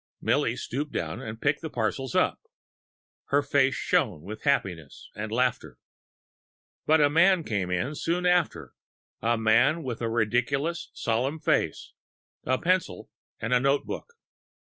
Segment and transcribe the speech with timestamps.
[0.19, 2.41] Milly stooped down and picked the parcels up.
[3.25, 5.77] Her face shone with happiness and laughter....
[6.87, 8.73] But a man came in soon after,
[9.21, 11.93] a man with a ridiculous, solemn face,
[12.45, 14.13] a pencil, and a notebook.